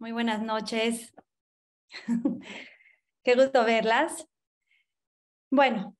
[0.00, 1.12] Muy buenas noches.
[3.24, 4.28] Qué gusto verlas.
[5.50, 5.96] Bueno,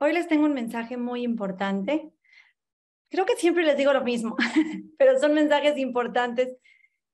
[0.00, 2.10] hoy les tengo un mensaje muy importante.
[3.08, 4.36] Creo que siempre les digo lo mismo,
[4.98, 6.56] pero son mensajes importantes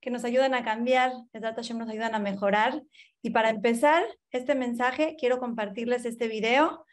[0.00, 2.82] que nos ayudan a cambiar, nos ayudan a mejorar.
[3.20, 6.86] Y para empezar este mensaje, quiero compartirles este video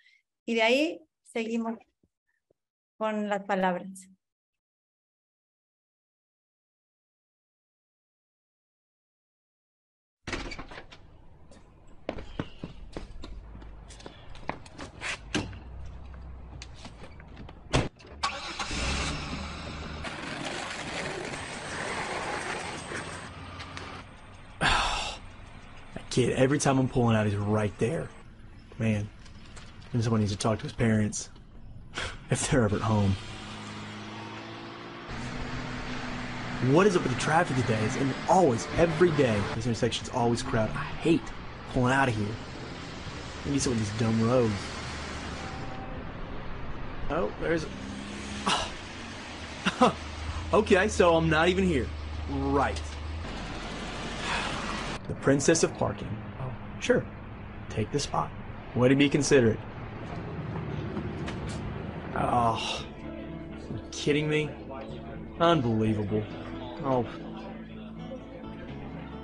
[0.45, 1.77] y de ahí seguimos
[2.97, 4.09] con las palabras.
[26.11, 28.09] Kid, every time I'm pulling out, he's right there.
[28.77, 29.09] Man,
[29.93, 31.29] and someone needs to talk to his parents
[32.29, 33.15] if they're ever at home.
[36.69, 37.79] What is up with the traffic today?
[37.83, 37.97] It's
[38.29, 40.75] always, every day, this intersection's always crowded.
[40.75, 41.21] I hate
[41.73, 42.27] pulling out of here.
[43.45, 44.53] Maybe some of these dumb roads.
[47.09, 47.66] Oh, there's.
[48.47, 49.95] Oh.
[50.53, 51.88] okay, so I'm not even here.
[52.30, 52.80] Right.
[55.22, 56.08] The princess of parking.
[56.41, 57.05] Oh, sure.
[57.69, 58.31] Take the spot.
[58.73, 59.59] Way to be considerate.
[62.16, 62.83] Oh,
[63.72, 64.49] you kidding me?
[65.39, 66.23] Unbelievable.
[66.83, 67.05] Oh.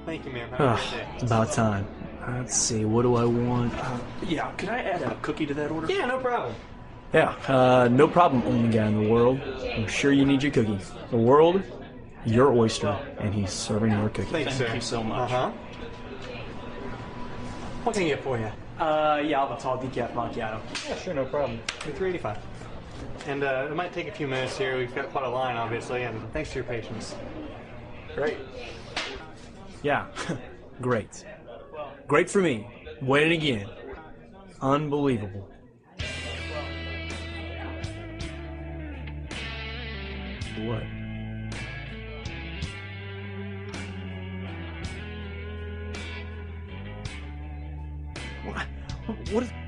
[0.05, 0.49] Thank you, ma'am.
[0.59, 1.87] oh it's about time.
[2.27, 3.73] Let's see, what do I want?
[3.73, 5.91] Uh, yeah, can I add a cookie to that order?
[5.91, 6.53] Yeah, no problem.
[7.11, 9.41] Yeah, uh, no problem, only guy in the world.
[9.73, 10.79] I'm sure you need your cookie.
[11.09, 11.63] The world,
[12.23, 14.29] your oyster, and he's serving your cookie.
[14.29, 15.31] Thanks, Thank you so much.
[15.31, 15.51] Uh huh.
[17.87, 18.51] What can I get for you?
[18.77, 20.59] Uh, yeah, I'll have a tall decaf macchiato.
[20.89, 21.57] Yeah, sure, no problem.
[21.95, 22.37] Three eighty-five.
[23.27, 24.77] And uh, it might take a few minutes here.
[24.77, 27.15] We've got quite a line, obviously, and thanks for your patience.
[28.13, 28.39] Great.
[29.83, 30.07] Yeah,
[30.81, 31.23] great.
[32.09, 32.67] Great for me.
[33.01, 33.69] Winning again.
[34.61, 35.49] Unbelievable.
[40.57, 40.83] What?
[48.47, 49.43] What?
[49.43, 49.66] Is.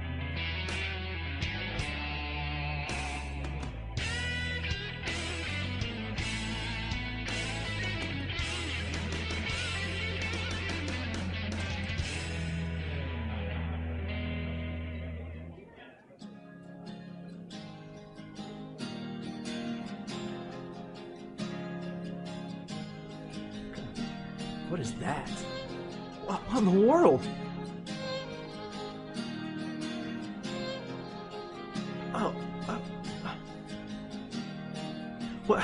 [35.49, 35.63] What?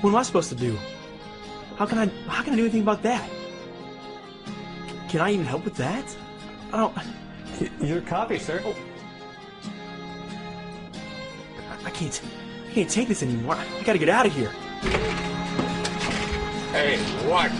[0.00, 0.78] What am I supposed to do?
[1.76, 2.06] How can I?
[2.28, 3.28] How can I do anything about that?
[5.08, 6.04] Can I even help with that?
[6.72, 6.96] I don't.
[7.80, 8.62] Your copy, sir.
[8.64, 8.74] I-
[11.84, 12.22] I can't.
[12.68, 13.54] I can't take this anymore.
[13.56, 14.50] I gotta get out of here.
[16.72, 17.52] Hey, watch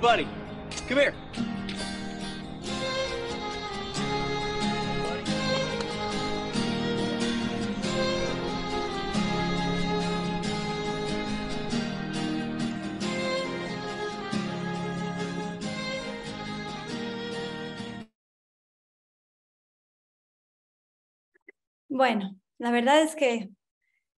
[0.00, 0.26] Buddy,
[0.88, 1.14] come here.
[21.88, 23.50] Bueno, la verdad es que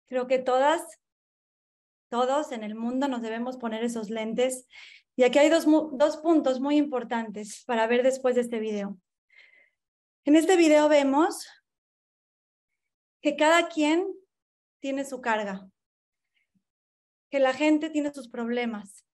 [0.06, 0.80] creo que todas,
[2.08, 4.66] todos en el mundo nos debemos poner esos lentes.
[5.16, 8.98] Y aquí hay dos, dos puntos muy importantes para ver después de este video.
[10.24, 11.46] En este video vemos
[13.22, 14.06] que cada quien
[14.78, 15.66] tiene su carga,
[17.30, 19.06] que la gente tiene sus problemas,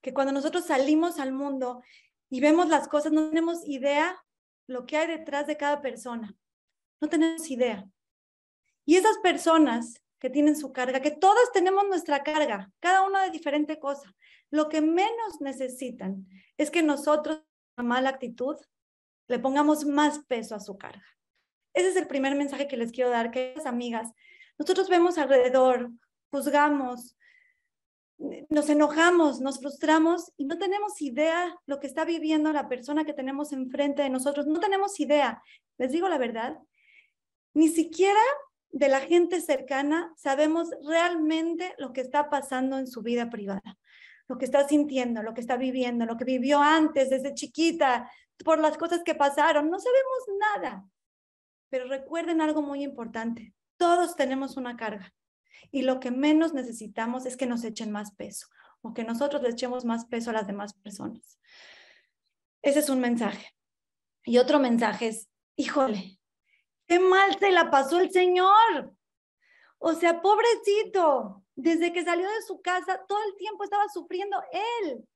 [0.00, 1.82] que cuando nosotros salimos al mundo
[2.28, 4.22] y vemos las cosas, no tenemos idea
[4.66, 6.34] lo que hay detrás de cada persona.
[7.00, 7.86] No tenemos idea.
[8.84, 13.30] Y esas personas que tienen su carga, que todos tenemos nuestra carga, cada uno de
[13.30, 14.14] diferente cosa,
[14.52, 17.42] lo que menos necesitan es que nosotros,
[17.76, 18.54] a mala actitud,
[19.26, 21.04] le pongamos más peso a su carga.
[21.74, 24.12] Ese es el primer mensaje que les quiero dar, que las amigas,
[24.60, 25.90] nosotros vemos alrededor,
[26.30, 27.16] juzgamos,
[28.48, 33.12] nos enojamos, nos frustramos y no tenemos idea lo que está viviendo la persona que
[33.12, 34.46] tenemos enfrente de nosotros.
[34.46, 35.42] No tenemos idea.
[35.78, 36.60] Les digo la verdad,
[37.54, 38.20] ni siquiera
[38.72, 43.78] de la gente cercana sabemos realmente lo que está pasando en su vida privada,
[44.28, 48.10] lo que está sintiendo, lo que está viviendo, lo que vivió antes, desde chiquita,
[48.44, 49.70] por las cosas que pasaron.
[49.70, 50.84] No sabemos nada.
[51.68, 53.54] Pero recuerden algo muy importante.
[53.76, 55.12] Todos tenemos una carga.
[55.70, 58.48] Y lo que menos necesitamos es que nos echen más peso
[58.80, 61.38] o que nosotros le echemos más peso a las demás personas.
[62.62, 63.54] Ese es un mensaje.
[64.24, 66.18] Y otro mensaje es, híjole,
[66.92, 68.94] qué mal se la pasó el Señor.
[69.78, 75.08] O sea, pobrecito, desde que salió de su casa, todo el tiempo estaba sufriendo él.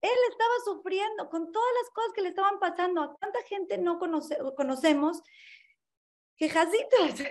[0.00, 3.00] Él estaba sufriendo con todas las cosas que le estaban pasando.
[3.00, 5.22] A tanta gente no conoce, conocemos
[6.36, 7.22] quejacitas.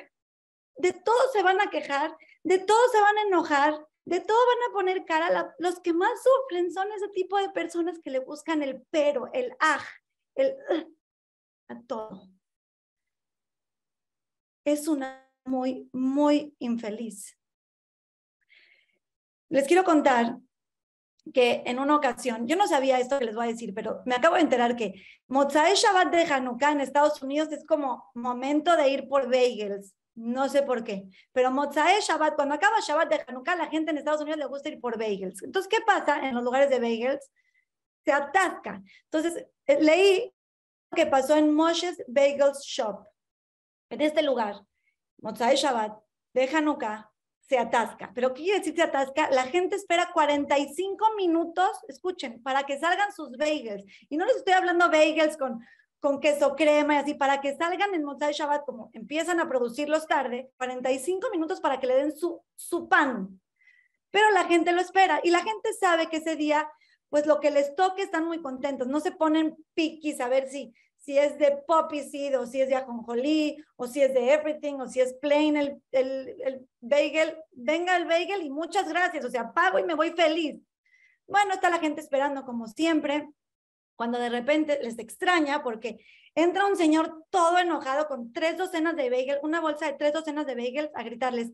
[0.78, 4.70] De todo se van a quejar, de todo se van a enojar, de todo van
[4.70, 5.56] a poner cara.
[5.60, 9.54] los que más sufren son ese tipo de personas que le buscan el pero, el
[9.60, 9.84] aj,
[10.36, 10.56] el
[11.68, 12.33] a todo.
[14.66, 17.38] Es una muy, muy infeliz.
[19.50, 20.38] Les quiero contar
[21.32, 24.16] que en una ocasión, yo no sabía esto que les voy a decir, pero me
[24.16, 24.94] acabo de enterar que
[25.28, 29.96] Mozae Shabbat de Hanukkah en Estados Unidos es como momento de ir por bagels.
[30.16, 33.98] No sé por qué, pero Mozae Shabbat, cuando acaba Shabbat de Hanukkah, la gente en
[33.98, 35.42] Estados Unidos le gusta ir por bagels.
[35.44, 37.32] Entonces, ¿qué pasa en los lugares de bagels?
[38.04, 38.84] Se atasca.
[39.06, 40.34] Entonces, eh, leí
[40.94, 43.08] que pasó en Moshe's Bagels Shop,
[43.94, 44.66] en este lugar,
[45.18, 46.00] Mozae Shabbat
[46.34, 47.10] de Hanukkah,
[47.40, 48.12] se atasca.
[48.16, 49.30] ¿Pero qué quiere decir se atasca?
[49.30, 53.84] La gente espera 45 minutos, escuchen, para que salgan sus bagels.
[54.10, 55.62] Y no les estoy hablando bagels con
[56.04, 60.06] con queso crema y así, para que salgan en Motzai Shabbat, como empiezan a producirlos
[60.06, 63.40] tarde, 45 minutos para que le den su, su pan.
[64.12, 66.70] Pero la gente lo espera y la gente sabe que ese día,
[67.08, 70.74] pues lo que les toque están muy contentos, no se ponen piquis a ver si,
[71.04, 74.76] si es de poppy seed o si es de ajonjolí o si es de everything
[74.76, 79.30] o si es plain el, el, el bagel, venga el bagel y muchas gracias, o
[79.30, 80.62] sea, pago y me voy feliz.
[81.28, 83.30] Bueno, está la gente esperando como siempre
[83.98, 86.06] cuando de repente les extraña porque
[86.36, 90.46] entra un señor todo enojado con tres docenas de bagels, una bolsa de tres docenas
[90.46, 91.52] de bagels a gritarles,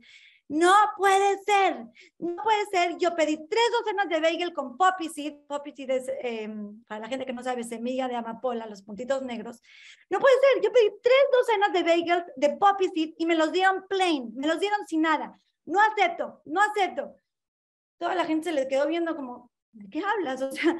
[0.49, 1.85] no puede ser,
[2.17, 6.11] no puede ser, yo pedí tres docenas de bagel con poppy seed, poppy seed es,
[6.23, 9.61] em, para la gente que no sabe, semilla de amapola, los puntitos negros,
[10.09, 13.51] no puede ser, yo pedí tres docenas de bagels de poppy seed y me los
[13.51, 17.15] dieron plain, me los dieron sin nada, no acepto, no acepto.
[17.99, 20.41] Toda la gente se le quedó viendo como, ¿de qué hablas?
[20.49, 20.75] O sea,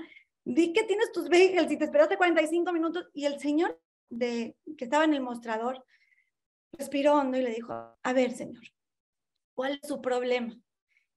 [0.46, 3.80] di que tienes tus bagels y te esperaste 45 minutos y el señor
[4.10, 5.86] de, que estaba en el mostrador
[6.72, 8.64] respiró hondo y le dijo, a ver, señor,
[9.60, 10.58] ¿cuál es su problema?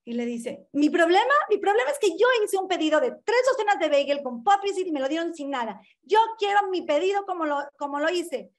[0.04, 3.38] Y le dice, mi problema, mi problema es que yo hice un pedido de tres
[3.48, 5.80] docenas de bagel con poppies y me lo dieron sin nada.
[6.02, 8.50] Yo quiero mi pedido como lo, como lo hice.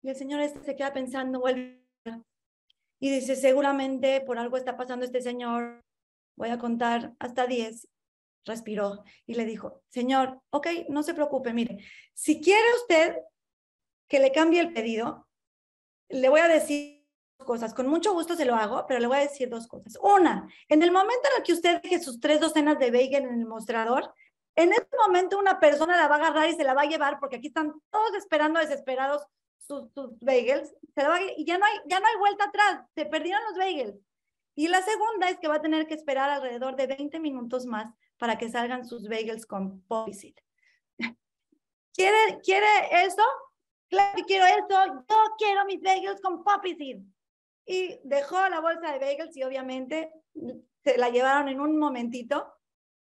[0.00, 1.84] Y el señor este se queda pensando, vuelve
[3.00, 5.84] y dice, seguramente por algo está pasando este señor.
[6.34, 7.86] Voy a contar hasta 10
[8.46, 13.18] respiró y le dijo, señor, ok, no se preocupe, mire, si quiere usted
[14.08, 15.28] que le cambie el pedido,
[16.08, 16.97] le voy a decir
[17.44, 19.98] cosas, con mucho gusto se lo hago, pero le voy a decir dos cosas.
[20.02, 23.40] Una, en el momento en el que usted deje sus tres docenas de bagel en
[23.40, 24.12] el mostrador,
[24.56, 27.18] en ese momento una persona la va a agarrar y se la va a llevar,
[27.20, 29.22] porque aquí están todos esperando desesperados
[29.58, 29.88] sus,
[30.20, 33.42] bagels, se la va y ya no, hay, ya no hay vuelta atrás, se perdieron
[33.44, 33.96] los bagels.
[34.56, 37.94] Y la segunda es que va a tener que esperar alrededor de 20 minutos más
[38.16, 40.34] para que salgan sus bagels con poppy
[41.94, 42.66] ¿Quiere, ¿Quiere
[43.04, 43.22] eso?
[43.88, 45.04] Claro que quiero eso.
[45.08, 46.74] Yo quiero mis bagels con poppy
[47.68, 50.10] Y dejó la bolsa de bagels y obviamente
[50.82, 52.50] se la llevaron en un momentito.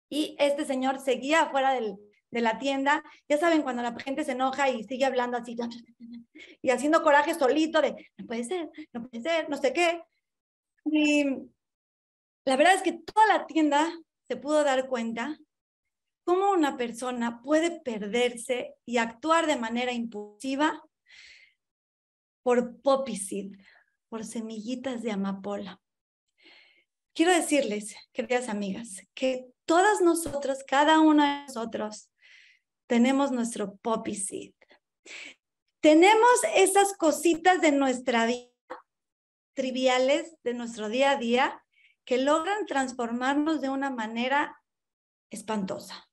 [0.09, 1.99] Y este señor seguía afuera del,
[2.31, 3.05] de la tienda.
[3.29, 5.57] Ya saben, cuando la gente se enoja y sigue hablando así
[6.63, 10.03] y haciendo coraje solito de, no puede ser, no puede ser, no sé qué.
[10.87, 11.25] Y
[12.47, 13.93] la verdad es que toda la tienda
[14.27, 15.39] se pudo dar cuenta
[16.25, 20.83] cómo una persona puede perderse y actuar de manera impulsiva
[22.43, 23.17] por poppy
[24.09, 25.81] por semillitas de amapola.
[27.15, 32.11] Quiero decirles, queridas amigas, que todas nosotros, cada uno de nosotros,
[32.87, 34.53] tenemos nuestro poppy seed.
[35.81, 38.51] Tenemos esas cositas de nuestra vida
[39.55, 41.65] triviales de nuestro día a día
[42.05, 44.63] que logran transformarnos de una manera
[45.31, 46.09] espantosa.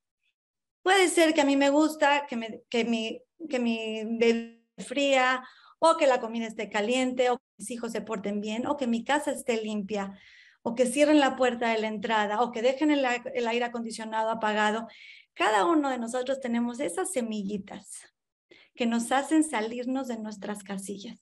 [0.81, 5.43] Puede ser que a mí me gusta que, me, que mi, que mi bebé fría
[5.85, 8.87] o que la comida esté caliente o que mis hijos se porten bien o que
[8.87, 10.17] mi casa esté limpia
[10.61, 14.29] o que cierren la puerta de la entrada o que dejen el, el aire acondicionado
[14.29, 14.87] apagado.
[15.33, 18.01] Cada uno de nosotros tenemos esas semillitas
[18.75, 21.19] que nos hacen salirnos de nuestras casillas,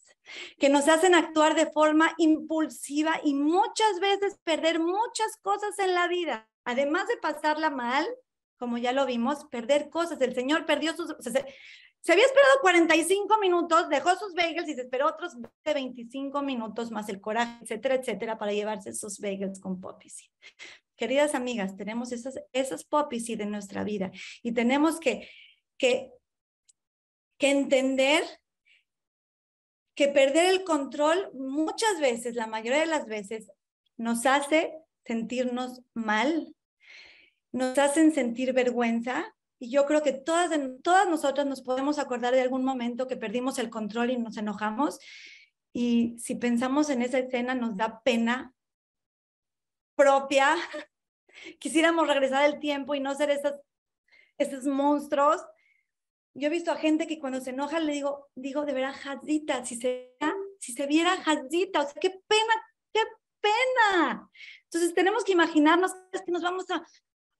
[0.60, 6.08] que nos hacen actuar de forma impulsiva y muchas veces perder muchas cosas en la
[6.08, 6.48] vida.
[6.66, 8.08] Además de pasarla mal,
[8.58, 10.22] como ya lo vimos, perder cosas.
[10.22, 11.16] El Señor perdió sus...
[12.02, 17.10] se, había esperado 45 minutos, dejó sus bagels y se esperó otros 25 minutos más
[17.10, 20.10] el coraje, etcétera, etcétera, para llevarse sus bagels con poppy
[20.96, 24.12] Queridas amigas, tenemos esas, esas poppy en nuestra vida
[24.44, 25.28] y tenemos que,
[25.78, 26.12] que
[27.42, 28.24] que entender
[29.96, 33.52] que perder el control muchas veces, la mayoría de las veces,
[33.98, 34.72] nos hace
[35.06, 36.56] sentirnos mal,
[37.52, 39.36] nos hacen sentir vergüenza.
[39.62, 40.50] Y yo creo que todas,
[40.84, 45.00] todas nosotras nos podemos acordar de algún momento que perdimos el control y nos enojamos.
[45.72, 48.54] Y si pensamos en esa escena, nos da pena
[49.96, 50.56] propia.
[51.60, 53.54] Quisiéramos regresar el tiempo y no ser esos,
[54.38, 55.42] esos monstruos
[56.34, 59.66] yo he visto a gente que cuando se enoja le digo, digo de veras, Hazita,
[59.66, 60.16] si se,
[60.60, 62.54] si se viera Hazita, o sea, qué pena,
[62.94, 63.02] qué
[63.42, 64.30] pena.
[64.64, 65.92] Entonces tenemos que imaginarnos
[66.26, 66.86] que nos vamos a,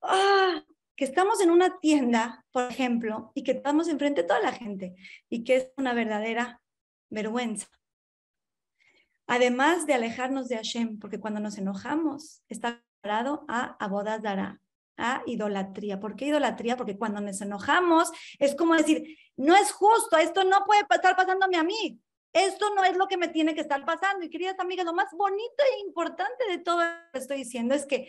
[0.02, 0.64] ah,
[1.02, 4.94] que estamos en una tienda, por ejemplo, y que estamos enfrente de toda la gente
[5.28, 6.62] y que es una verdadera
[7.10, 7.66] vergüenza.
[9.26, 13.76] Además de alejarnos de Hashem, porque cuando nos enojamos está parado a
[14.22, 14.60] Dará
[14.96, 15.98] a idolatría.
[15.98, 16.76] ¿Por qué idolatría?
[16.76, 21.56] Porque cuando nos enojamos es como decir, no es justo, esto no puede estar pasándome
[21.56, 22.00] a mí,
[22.32, 24.24] esto no es lo que me tiene que estar pasando.
[24.24, 27.86] Y queridas amigas, lo más bonito e importante de todo lo que estoy diciendo es
[27.86, 28.08] que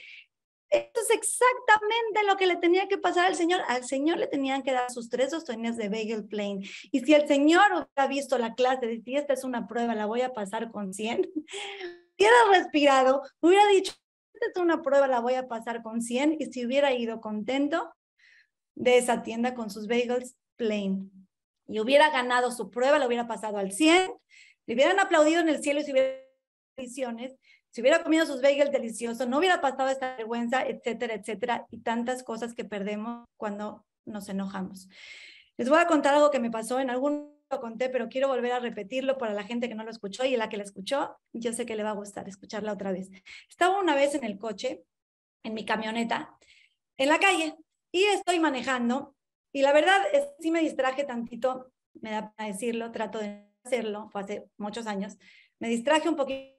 [0.74, 3.62] esto es exactamente lo que le tenía que pasar al Señor.
[3.68, 6.64] Al Señor le tenían que dar sus tres ostoñas de bagel plain.
[6.92, 10.08] Y si el Señor hubiera visto la clase de si esta es una prueba, la
[10.08, 11.30] voy a pasar con 100,
[12.18, 13.94] hubiera respirado, hubiera dicho,
[14.34, 17.94] es una prueba, la voy a pasar con 100 y si hubiera ido contento
[18.76, 21.12] de esa tienda con sus bagels plain
[21.68, 24.12] y hubiera ganado su prueba, lo hubiera pasado al 100,
[24.66, 26.18] le hubieran aplaudido en el cielo y si hubiera
[27.74, 32.22] si hubiera comido sus bagels deliciosos, no hubiera pasado esta vergüenza, etcétera, etcétera, y tantas
[32.22, 34.90] cosas que perdemos cuando nos enojamos.
[35.58, 38.52] Les voy a contar algo que me pasó en algún lo conté, pero quiero volver
[38.52, 41.52] a repetirlo para la gente que no lo escuchó y la que lo escuchó, yo
[41.52, 43.10] sé que le va a gustar escucharla otra vez.
[43.50, 44.84] Estaba una vez en el coche,
[45.44, 46.36] en mi camioneta,
[46.98, 47.56] en la calle,
[47.92, 49.16] y estoy manejando,
[49.52, 54.10] y la verdad es sí me distraje tantito, me da para decirlo, trato de hacerlo,
[54.12, 55.18] fue hace muchos años,
[55.60, 56.53] me distraje un poquito,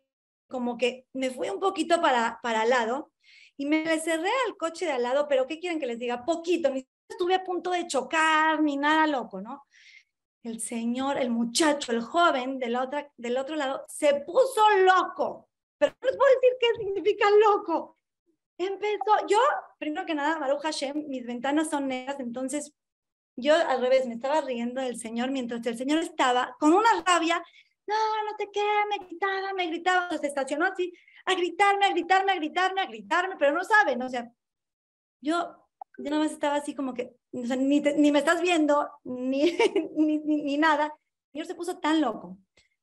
[0.55, 3.11] como que me fui un poquito para, para al lado,
[3.57, 6.25] y me cerré al coche de al lado, pero ¿qué quieren que les diga?
[6.25, 9.65] Poquito, ni estuve a punto de chocar, ni nada loco, ¿no?
[10.45, 15.49] el señor, el muchacho, el joven del, otra, del otro lado, se puso loco.
[15.79, 17.99] Pero no les puedo decir qué significa loco.
[18.59, 19.39] Empezó, yo,
[19.79, 22.73] primero que nada, Baruch Hashem, mis ventanas son negras, entonces
[23.37, 27.43] yo al revés, me estaba riendo del Señor mientras el Señor estaba con una rabia,
[27.87, 30.93] no, no te qué, me gritaba, me gritaba, se estacionó así,
[31.27, 34.31] a gritarme, a gritarme, a gritarme, a gritarme, pero no saben, o sea,
[35.21, 35.65] yo
[35.99, 39.57] yo nada más estaba así como que, ni, ni, me estás viendo, ni,
[39.97, 40.87] ni, ni, nada.
[40.87, 42.39] El señor se puso tan loco,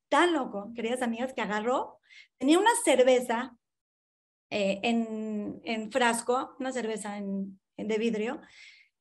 [0.08, 1.98] tan loco, queridas amigas, que agarró,
[2.38, 3.56] tenía una cerveza
[4.50, 8.40] eh, en, en, frasco, una cerveza en, de vidrio,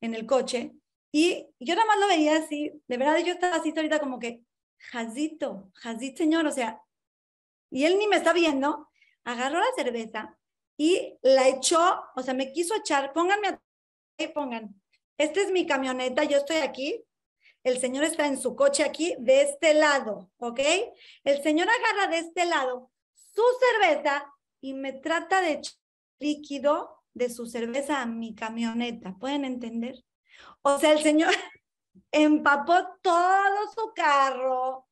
[0.01, 0.73] en el coche,
[1.13, 4.41] y yo nada más lo veía así, de verdad yo estaba así ahorita como que,
[4.91, 6.81] Jazito, Jazit señor, o sea,
[7.69, 8.89] y él ni me está viendo,
[9.23, 10.37] agarró la cerveza
[10.77, 13.61] y la echó, o sea, me quiso echar, pónganme a
[14.33, 14.81] pongan,
[15.17, 17.03] esta es mi camioneta, yo estoy aquí,
[17.63, 20.59] el señor está en su coche aquí, de este lado, ¿ok?
[21.23, 25.73] El señor agarra de este lado su cerveza y me trata de echar
[26.19, 30.03] líquido de su cerveza a mi camioneta, ¿pueden entender?
[30.61, 31.31] O sea, el señor
[32.11, 34.87] empapó todo su carro,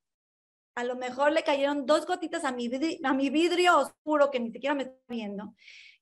[0.75, 4.39] a lo mejor le cayeron dos gotitas a mi, vidrio, a mi vidrio oscuro que
[4.39, 5.53] ni siquiera me está viendo.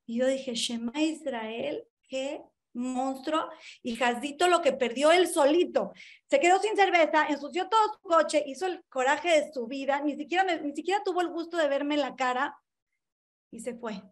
[0.06, 2.44] Y yo dije, Shema Israel, qué
[2.74, 3.50] monstruo
[3.82, 5.94] y Jazdito lo que perdió él solito.
[6.30, 10.16] Se quedó sin cerveza, ensució todo su coche, hizo el coraje de su vida, ni
[10.16, 12.56] siquiera, ni siquiera tuvo el gusto de verme la cara
[13.52, 14.04] y se fue.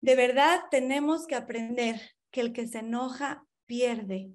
[0.00, 2.00] De verdad tenemos que aprender
[2.30, 4.30] que el que se enoja pierde.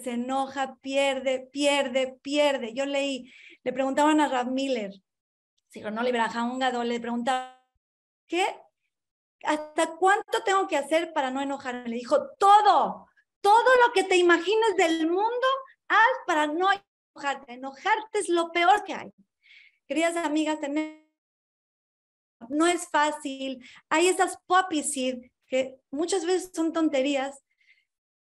[0.00, 2.74] Se enoja, pierde, pierde, pierde.
[2.74, 4.92] Yo leí, le preguntaban a Rav Miller,
[5.92, 7.62] no le un gadol, le preguntaba,
[8.26, 8.44] ¿qué?
[9.44, 11.88] ¿Hasta cuánto tengo que hacer para no enojarme?
[11.88, 13.08] Le dijo, todo,
[13.40, 15.46] todo lo que te imagines del mundo,
[15.88, 16.68] haz para no
[17.14, 17.52] enojarte.
[17.52, 19.12] Enojarte es lo peor que hay.
[19.86, 21.08] Queridas amigas, tener...
[22.48, 23.64] no es fácil.
[23.88, 24.82] Hay esas poppy
[25.46, 27.42] que muchas veces son tonterías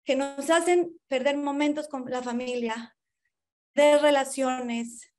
[0.07, 2.97] que nos hacen perder momentos con la familia,
[3.75, 5.13] de relaciones,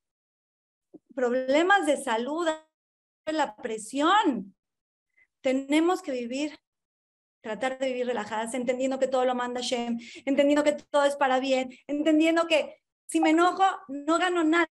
[1.13, 2.48] problemas de salud,
[3.25, 4.56] la presión.
[5.41, 6.58] Tenemos que vivir,
[7.41, 11.39] tratar de vivir relajadas, entendiendo que todo lo manda Shem, entendiendo que todo es para
[11.39, 14.67] bien, entendiendo que si me enojo no gano nada.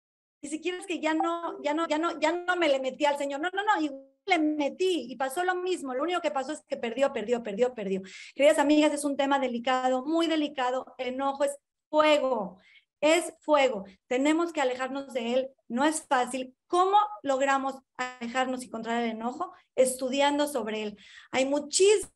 [0.43, 3.05] Y si quieres que ya no, ya no, ya no, ya no me le metí
[3.05, 3.39] al Señor.
[3.39, 3.89] No, no, no, y
[4.25, 5.95] le metí y pasó lo mismo.
[5.95, 8.01] Lo único que pasó es que perdió, perdió, perdió, perdió.
[8.35, 10.93] Queridas amigas, es un tema delicado, muy delicado.
[10.97, 11.57] El enojo es
[11.89, 12.59] fuego
[13.03, 13.83] es fuego.
[14.07, 15.49] Tenemos que alejarnos de él.
[15.67, 16.55] No es fácil.
[16.67, 19.51] ¿Cómo logramos alejarnos y controlar el enojo?
[19.75, 20.97] Estudiando sobre él.
[21.31, 22.11] Hay muchísimas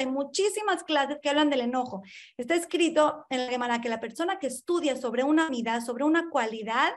[0.00, 2.02] hay muchísimas clases que hablan del enojo.
[2.36, 6.30] Está escrito en la Gemara que la persona que estudia sobre una unidad, sobre una
[6.30, 6.94] cualidad,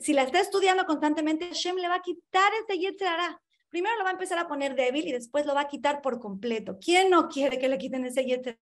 [0.00, 3.40] si la está estudiando constantemente, Hashem le va a quitar este yetzerara
[3.74, 6.20] primero lo va a empezar a poner débil y después lo va a quitar por
[6.20, 6.78] completo.
[6.80, 8.56] ¿Quién no quiere que le quiten ese yeter?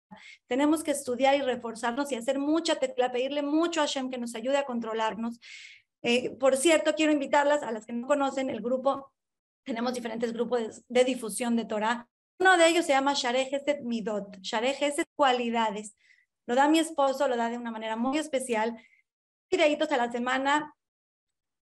[0.47, 4.35] Tenemos que estudiar y reforzarnos y hacer mucha tecla, pedirle mucho a Hashem que nos
[4.35, 5.39] ayude a controlarnos.
[6.01, 9.13] Eh, por cierto, quiero invitarlas a las que no conocen el grupo.
[9.65, 12.09] Tenemos diferentes grupos de, difusión de Torah.
[12.39, 15.95] Uno de ellos se llama Shareh Geset Midot, Shareh Geset Cualidades.
[16.47, 18.83] Lo da mi esposo, lo da de una manera muy especial.
[19.51, 20.75] Videitos a la semana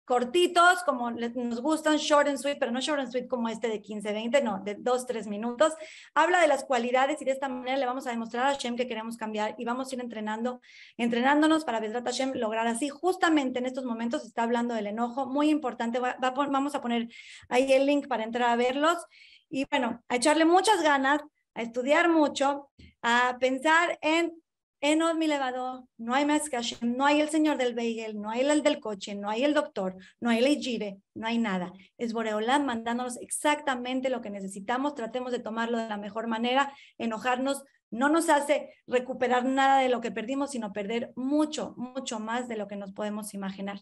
[0.07, 3.81] cortitos, como nos gustan, short and sweet, pero no short and sweet como este de
[3.81, 5.73] 15, 20, no, de 2, 3 minutos.
[6.13, 8.87] Habla de las cualidades y de esta manera le vamos a demostrar a Hashem que
[8.87, 10.61] queremos cambiar y vamos a ir entrenando,
[10.95, 12.87] entrenándonos para Bedrat Hashem lograr así.
[12.87, 15.99] Justamente en estos momentos está hablando del enojo, muy importante.
[15.99, 17.09] vamos a poner
[17.49, 19.05] ahí el link para entrar a verlos
[19.49, 21.21] y bueno, a echarle muchas ganas,
[21.53, 22.69] a estudiar mucho,
[23.01, 24.41] a pensar en
[24.81, 28.41] en mi elevador, no hay más que no hay el señor del bagel, no hay
[28.41, 31.73] el del coche, no hay el doctor, no hay el gire, no hay nada.
[31.97, 37.63] Es Boreolán mandándonos exactamente lo que necesitamos, tratemos de tomarlo de la mejor manera, enojarnos
[37.89, 42.57] no nos hace recuperar nada de lo que perdimos, sino perder mucho, mucho más de
[42.57, 43.81] lo que nos podemos imaginar.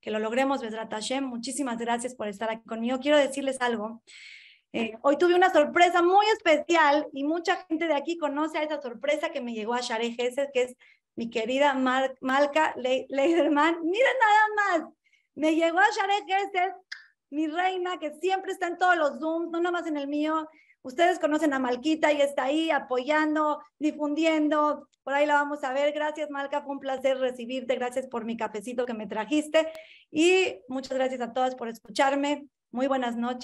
[0.00, 1.24] Que lo logremos, Besrat Hashem.
[1.24, 2.98] Muchísimas gracias por estar aquí conmigo.
[2.98, 4.02] Quiero decirles algo.
[4.74, 8.80] Eh, hoy tuve una sorpresa muy especial y mucha gente de aquí conoce a esa
[8.80, 10.76] sorpresa que me llegó a Share Gesser, que es
[11.14, 13.76] mi querida Malca Leiderman.
[13.84, 14.92] Miren nada más,
[15.34, 16.74] me llegó a Share Gesser,
[17.28, 20.48] mi reina, que siempre está en todos los Zooms, no nada más en el mío.
[20.80, 24.88] Ustedes conocen a Malquita y está ahí apoyando, difundiendo.
[25.04, 25.92] Por ahí la vamos a ver.
[25.92, 26.62] Gracias, Malca.
[26.62, 27.76] Fue un placer recibirte.
[27.76, 29.68] Gracias por mi cafecito que me trajiste.
[30.10, 32.48] Y muchas gracias a todas por escucharme.
[32.72, 33.40] Muy buenas noches.